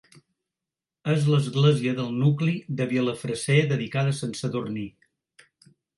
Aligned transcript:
És 1.15 1.27
l'església 1.33 1.93
del 1.99 2.09
nucli 2.23 2.55
de 2.79 2.87
Vilafreser 2.95 3.61
dedicada 3.75 4.15
a 4.15 4.19
Sant 4.23 4.37
Sadurní. 4.41 4.87